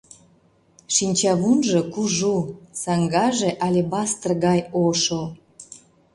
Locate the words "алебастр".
3.65-4.29